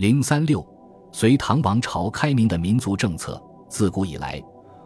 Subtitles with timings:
[0.00, 0.66] 零三六，
[1.12, 4.42] 隋唐王朝开明的民族政策，自古以来，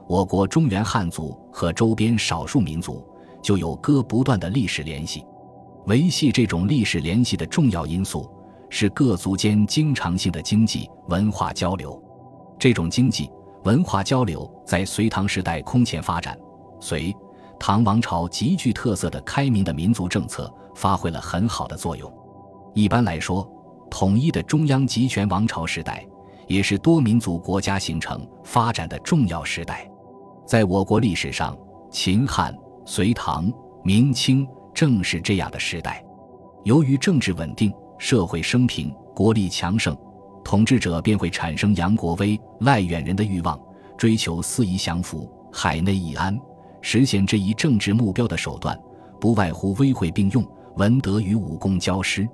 [0.08, 3.00] 我国中原汉族和周边少数民族
[3.40, 5.24] 就有割不断的历史联系。
[5.86, 8.28] 维系这种历史联系的重要因素
[8.68, 12.02] 是各族间经常性的经济文化交流。
[12.58, 13.30] 这种经济
[13.62, 16.36] 文化交流在隋唐时代空前发展。
[16.80, 17.14] 隋
[17.60, 22.12] 唐王朝极具特色的开明的民族政策发挥了很好的作用。
[22.74, 23.48] 一般来说，
[23.96, 26.04] 统一的中央集权王朝时代，
[26.48, 29.88] 也是多民族国家形成发展的重要时代。
[30.44, 31.56] 在我国历史上，
[31.92, 32.52] 秦汉、
[32.84, 33.48] 隋唐、
[33.84, 36.04] 明清正是这样的时代。
[36.64, 39.96] 由于政治稳定、社会升平、国力强盛，
[40.42, 43.56] 统治者便会产生杨国威、赖远人的欲望，
[43.96, 46.36] 追求四夷降服、海内易安。
[46.80, 48.76] 实现这一政治目标的手段，
[49.20, 50.44] 不外乎威惠并用、
[50.78, 52.28] 文德与武功交施。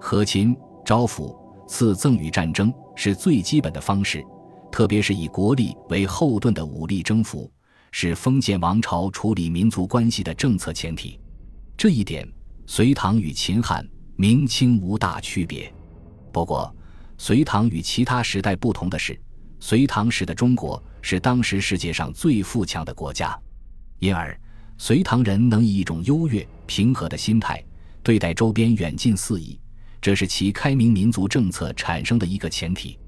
[0.00, 0.56] 和秦。
[0.84, 1.34] 招抚、
[1.66, 4.24] 赐赠与战争是最基本的方式，
[4.70, 7.50] 特别是以国力为后盾的武力征服，
[7.90, 11.18] 是封建王朝处理民族关系的政策前提。
[11.76, 12.28] 这一点，
[12.66, 13.86] 隋唐与秦汉、
[14.16, 15.72] 明清无大区别。
[16.30, 16.74] 不过，
[17.16, 19.18] 隋唐与其他时代不同的是，
[19.60, 23.38] 隋唐时的中国是当时世界上最富强的国家，
[24.00, 24.38] 因而，
[24.76, 27.64] 隋唐人能以一种优越、平和的心态
[28.02, 29.58] 对待周边远近四夷。
[30.04, 32.98] 这是其开明民族政策产生的一个前提，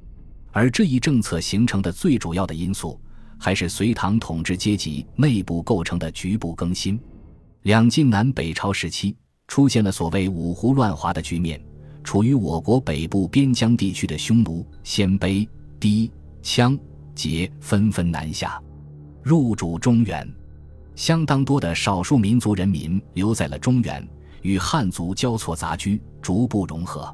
[0.51, 2.99] 而这一政策形成的最主要的因素，
[3.39, 6.99] 还是隋唐统治阶级内部构成的局部更新。
[7.65, 9.15] 两晋南北朝时期
[9.47, 11.63] 出现了所谓五胡乱华的局面，
[12.03, 15.47] 处于我国北部边疆地区的匈奴、鲜卑、
[15.79, 16.11] 氐、
[16.43, 16.79] 羌、
[17.15, 18.59] 羯纷纷南下，
[19.23, 20.27] 入主中原，
[20.95, 24.03] 相当多的少数民族人民留在了中原。
[24.47, 27.13] 与汉族交错杂居，逐步融合，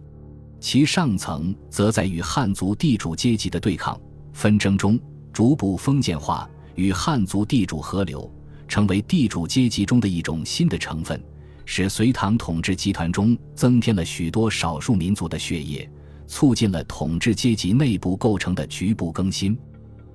[0.61, 3.99] 其上层则在与汉族地主阶级的对抗
[4.35, 5.01] 纷争中
[5.33, 8.31] 逐步封建化，与汉族地主合流，
[8.69, 11.19] 成为地主阶级中的一种新的成分，
[11.65, 15.91] 使隋唐统治集团中增添了许多少数民族的血液，
[16.27, 19.59] 促进了统治阶级内部构成的局部更新。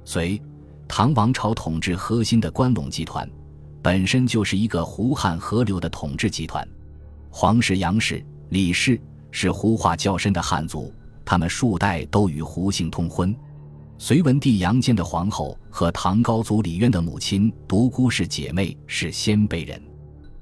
[0.05, 0.39] 隋
[0.87, 3.27] 唐王朝统治核心的关陇集团，
[3.81, 6.63] 本身就是一个胡汉合流的统治集团。
[7.29, 8.99] 黄氏、杨氏、李氏
[9.31, 10.93] 是胡化较深的汉族，
[11.23, 13.35] 他们数代都与胡姓通婚。
[13.99, 19.81] 隋文帝杨坚的皇后和唐高祖李渊的母亲独孤氏姐妹是鲜卑人。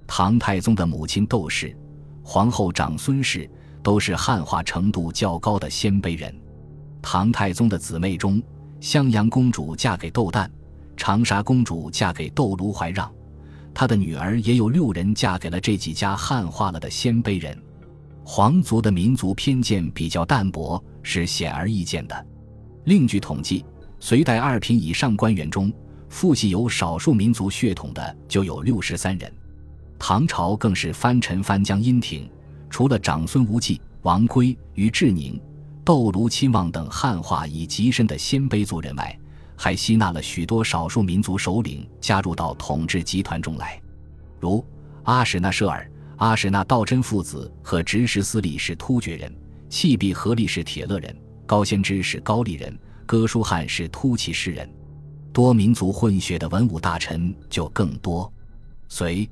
[0.06, 1.75] 唐太宗的母亲窦氏、
[2.22, 3.50] 皇后长孙氏
[3.81, 6.34] 都是汉化程度较高的鲜卑人。
[7.01, 8.41] 唐太宗的姊妹中，
[8.81, 10.50] 襄阳公主嫁给窦旦，
[10.97, 13.09] 长沙公主嫁给窦卢怀让。
[13.75, 17.62] 他的女儿也有六人嫁给了这几家汉化了的鲜卑人，
[18.24, 22.25] 皇族的民族偏见比较淡薄是显而易见的。
[22.86, 23.66] 另据统计，
[24.00, 25.72] 隋代二品以上官员中，
[26.08, 29.30] 父系有少数民族血统的就有六十三人。
[30.00, 32.30] 唐朝更是藩臣藩将殷廷，
[32.69, 35.38] 除了长孙无忌、王圭、于志宁、
[35.84, 39.19] 窦卢亲王等汉化已极深的鲜卑族人外。
[39.55, 43.81] 还吸纳了许多少数民族首领加入到统治集团中来，
[44.39, 44.63] 如
[45.03, 49.33] 阿史那舍尔、阿史那道真父子和执事司礼是突厥人，
[49.69, 51.15] 契必合力是铁勒人，
[51.45, 54.69] 高仙芝是高丽人，哥舒翰是突骑士人，
[55.31, 58.31] 多民族混血的文武大臣就更多。
[58.88, 59.29] 隋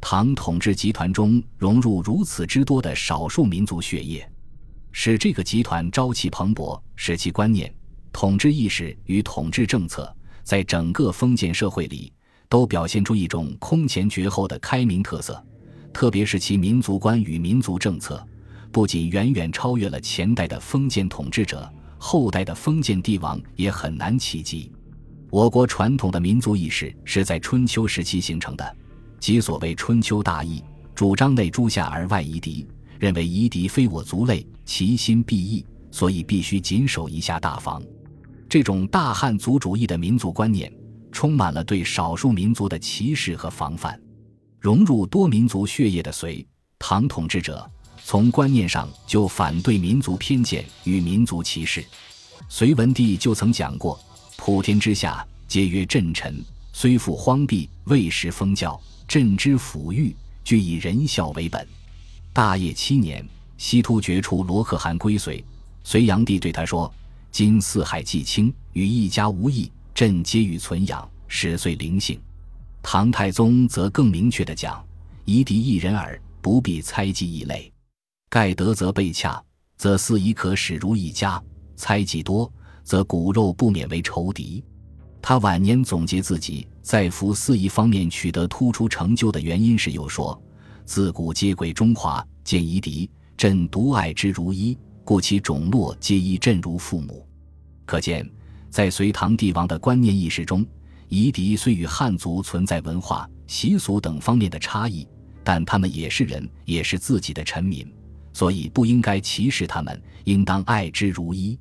[0.00, 4.28] 唐统治集团中融入如此之多的少数民族血液，
[4.92, 7.72] 使这个集团朝气蓬勃，使其观念。
[8.18, 10.10] 统治意识与统治政策，
[10.42, 12.10] 在整个封建社会里
[12.48, 15.44] 都表现出一种空前绝后的开明特色，
[15.92, 18.26] 特别是其民族观与民族政策，
[18.72, 24.72] 不仅远远超越了前代的封建统治者，后代的封建帝王也很难企及。
[25.28, 28.76] 我国传统的民族意识是在春秋时期形成的，
[29.20, 32.66] 即所谓春秋大义，主张内诸夏而外夷狄，
[32.98, 37.82] 认为夷狄非我族类，其心必异，所以必须谨守一下大防。
[38.48, 40.72] 这种大汉族主义的民族观念，
[41.10, 44.00] 充满了对少数民族的歧视和防范。
[44.60, 46.46] 融入多民族血液的隋
[46.78, 47.68] 唐统治者，
[48.04, 51.84] 从观念上就反对民族偏见与民族歧视。
[52.48, 53.98] 隋文帝就曾讲过
[54.38, 56.40] ：“普天之下，皆曰朕臣，
[56.72, 58.80] 虽复荒僻，未失封教。
[59.08, 60.14] 朕之抚育，
[60.44, 61.66] 俱以仁孝为本。”
[62.32, 63.26] 大业七年，
[63.58, 65.44] 西突厥出罗可汗归隋，
[65.82, 66.92] 隋炀帝对他说。
[67.36, 72.18] 今四海既清，与一家无异，朕皆予存养，始遂灵性。
[72.82, 74.82] 唐太宗则更明确地讲
[75.26, 77.70] ：“夷狄一人耳，不必猜忌异类。
[78.30, 79.38] 盖德则被洽，
[79.76, 81.38] 则四夷可使如一家。
[81.76, 82.50] 猜忌多，
[82.82, 84.64] 则骨肉不免为仇敌。
[85.20, 90.42] 他晚年总结自己在服四夷方面取得突出成就的原因时，又说
[90.86, 94.74] ：“自古皆贵中华，见夷狄，朕独爱之如一，
[95.06, 97.26] 故其种落皆依朕如父母。”
[97.86, 98.28] 可见，
[98.68, 100.66] 在隋唐帝王的观念意识中，
[101.08, 105.06] 夷狄虽与汉族存在文化、习俗等方面的差异，
[105.44, 107.90] 但他们也是人，也是自己的臣民，
[108.32, 111.56] 所以不应该歧视他们，应当爱之如一。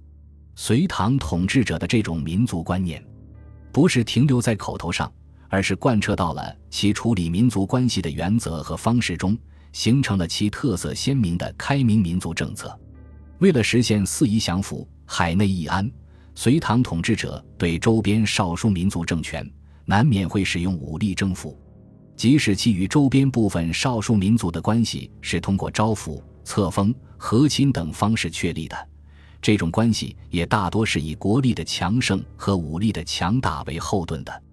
[0.55, 3.01] 隋唐统治者的这种民族观念。
[3.71, 5.11] 不是停留在口头上，
[5.49, 9.37] 而是贯彻到了其处理民族关系的原则和方式中，
[9.73, 12.79] 形成了其特色鲜明的开明民族政策。
[13.39, 15.89] 为了实现四夷降服、海内易安，
[16.35, 19.49] 隋唐统治者对周边少数民族政权
[19.85, 21.57] 难免会使用武力征服，
[22.15, 28.89] 即使其与周边部分少数民族的关系是通过招抚、册封、和亲等方式确立的。
[29.41, 34.43] 这种关系也大多是以国力的强盛和武力的强大为后盾的，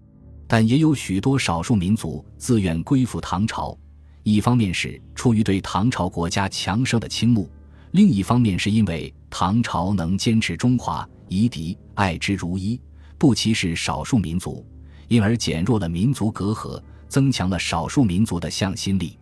[0.47, 3.79] 但也有许多少数民族自愿归附唐朝，
[4.23, 7.49] 一方面是出于对唐朝国家强盛的倾慕，
[7.93, 12.81] 另一方面是因为唐朝能坚持中华，夷狄爱之如一，
[13.19, 14.67] 不歧视少数民族，
[15.09, 19.19] 因而减弱了民族隔阂，增强了少数民族的向心力。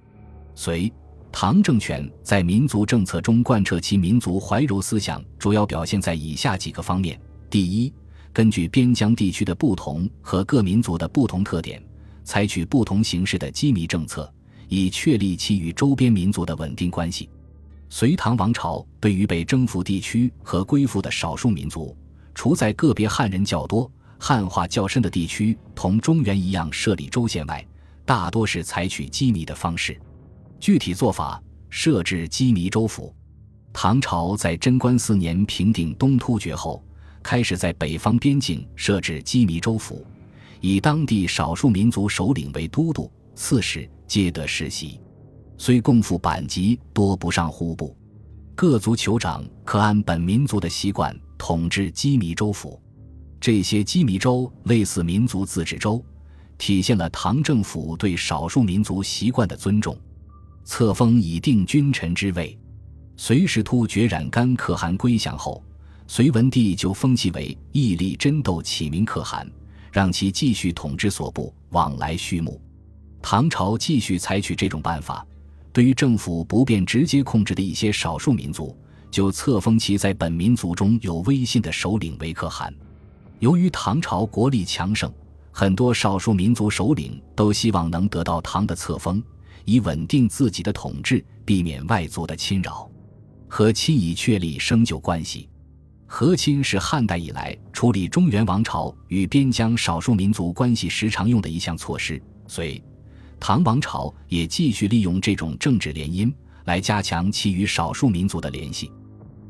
[0.54, 0.92] 隋。
[1.32, 7.16] 唐政权在民族政策中贯彻其民族怀柔思想，主要表现在以下几个方面：
[7.48, 7.92] 第一，
[8.32, 11.80] 根据边疆地区的不同和各民族的不同特点，
[12.24, 14.28] 采取不同形式的羁縻政策，
[14.66, 17.30] 以确立其与周边民族的稳定关系。
[17.92, 21.94] 隋唐王朝对于被征服地区和归附的少数民族，
[22.36, 27.66] 除在个别汉人较多、汉化较深的地区同中原一样设立州县外，
[28.04, 30.00] 大多是采取羁縻的方式。
[30.60, 33.12] 具体做法设置羁縻州府。
[33.72, 36.84] 唐朝在贞观四年平定东突厥后，
[37.24, 40.06] 开始在北方边境设置羁縻州府，
[40.60, 45.00] 以当地少数民族首领为都督，刺史皆得世袭。
[45.62, 47.94] 虽共赴版籍多不上户部，
[48.54, 52.80] 各族酋长可按本民族的习惯统治羁縻州府。
[53.38, 56.02] 这些羁縻州类似民族自治州，
[56.56, 59.94] 体现了唐政府对少数民族习惯的尊重。
[60.64, 62.58] 册封以定君臣之位，
[63.18, 65.62] 隋使突厥冉干可汗归降后，
[66.06, 69.46] 隋文帝就封其为义利真斗启明可汗，
[69.92, 72.58] 让其继续统治所部，往来畜牧。
[73.20, 75.26] 唐朝继续采取这种办法，
[75.72, 78.76] 对于政府不便直接控制的一些少数民族，
[79.10, 82.74] 就册封其在本民族中有威信的首领为可汗。
[83.38, 85.12] 由于唐朝国力强盛，
[85.52, 89.22] 很多少数民族首领都希望能得到唐的册封。
[89.66, 92.90] 以稳定自己的统治，避免外族的侵扰。
[93.46, 95.48] 和亲以确立生就关系。
[96.06, 102.20] 和亲是汉代以来处理中原王朝与边疆少数民族关系时常用的一项措施。
[102.48, 102.82] 所以、
[103.40, 106.32] 唐王朝也继续利用这种政治联姻
[106.66, 108.92] 来加强其与少数民族的联系。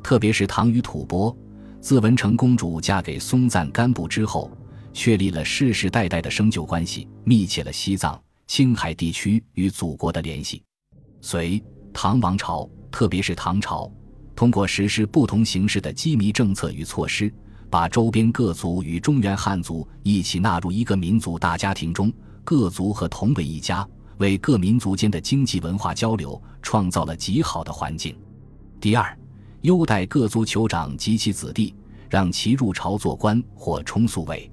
[0.01, 1.35] 特别是唐与吐蕃，
[1.81, 4.49] 自文成公主嫁给松赞干布之后，
[4.93, 8.19] 确立了世世代代的生就关系，密切了西藏。
[8.47, 10.61] 青海地区与祖国的联系，
[11.21, 13.89] 隋唐王朝，特别是唐朝，
[14.35, 17.33] 通过实施不同形式的羁縻政策与措施，
[17.69, 22.11] 把周边各族与中原汉族一起纳入一个民族大家庭中，
[22.43, 28.15] 各族和同为一家，为各民族间的经济文化交流创造了极好的环境。
[28.79, 29.17] 第二，
[29.61, 31.73] 优待各族酋长及其子弟，
[32.09, 34.49] 让其入朝做官或充宿卫。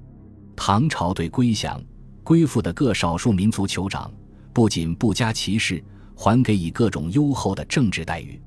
[0.55, 1.81] 唐朝对归降。
[2.21, 4.11] 归附的各少数民族酋长，
[4.53, 8.39] 不仅不加歧视，还给予各种优厚的政治待遇。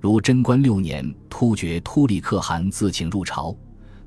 [0.00, 3.54] 如贞观六年，突厥突利可汗自请入朝，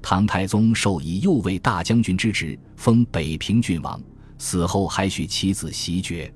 [0.01, 3.97] 唐太宗授以右卫大将军之职，封北平郡王。
[4.43, 6.31] 死后还许其子袭爵。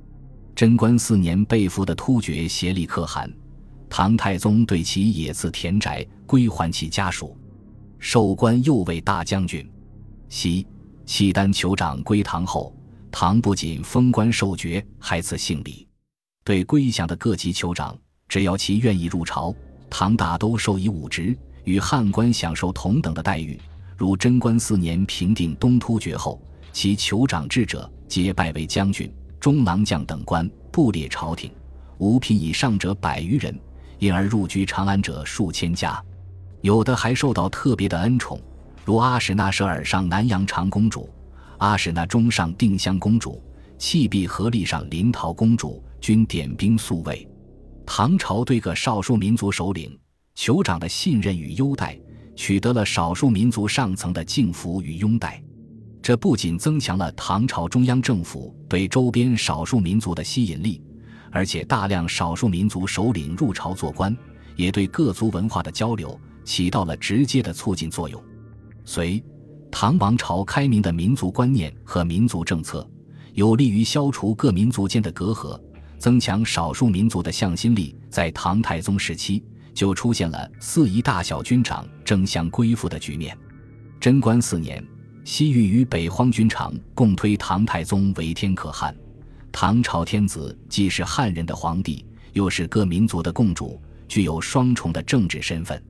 [0.56, 3.30] 贞观四年被俘的突厥协力可汗，
[3.90, 7.36] 唐太宗对其也赐田宅，归还其家属，
[8.00, 9.70] 授官右卫大将军。
[10.30, 10.66] 袭
[11.06, 12.74] 契丹酋长归唐后。
[13.12, 15.86] 唐不仅封官授爵，还赐姓李。
[16.46, 17.98] 对归降的各级酋长，
[18.30, 19.54] 只要其愿意入朝，
[19.90, 23.60] 唐大都授以武职，与汉官享受同等的待遇。
[23.98, 26.40] 如贞观四年平定东突厥后，
[26.78, 31.52] 其酋长制者皆拜为将军、中郎将等官，布列朝廷。
[31.98, 33.60] 五品以上者百余人，
[33.98, 36.00] 因而入居长安者数千家。
[36.62, 38.40] 有的还受到特别的恩宠，
[38.86, 41.10] 如阿史那舍尔上南阳长公主。
[41.58, 43.44] 阿史那中上定襄公主、
[43.80, 47.28] 弃璧合力上临洮公主均点兵宿卫。
[47.88, 49.98] 唐朝对各少数民族首领、
[50.36, 52.00] 酋长的信任与优待，
[52.36, 55.42] 取得了少数民族上层的敬服与拥戴。
[56.08, 60.82] 这不仅增强了唐朝中央政府对周边少数民族的吸引力，
[61.34, 64.16] 而且大量少数民族首领入朝做官，
[64.56, 68.24] 也对各族文化的交流起到了直接的促进作用。
[68.86, 69.22] 隋
[69.70, 72.90] 唐王朝开明的民族观念和民族政策，
[73.34, 75.60] 有利于消除各民族间的隔阂，
[75.98, 77.94] 增强少数民族的向心力。
[78.10, 83.38] 在唐太宗时期，就出现了四夷大小军长争相归附的局面。
[84.00, 84.82] 贞观四年。
[85.28, 88.96] 西域与北荒军长共推唐太宗为天可汗，
[89.52, 95.84] 唐朝天子既是汉人的皇帝，又是各民族的共主，具有双重的政治身份。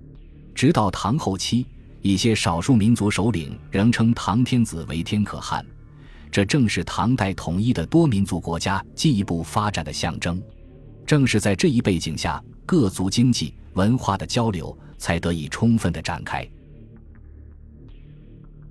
[0.56, 1.68] 直到唐后期，
[2.02, 5.64] 一些少数民族首领仍称唐天子为天可汗，
[6.32, 10.42] 这正是唐代统一的多民族国家进一步发展的象征。
[11.06, 16.44] 正是在这一背景下，各族经济文化的交流才得以充分的展开。